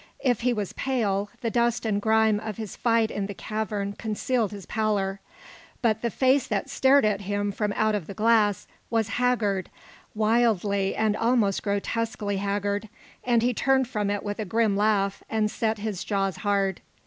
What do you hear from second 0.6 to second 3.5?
pale, the dust and grime of his fight in the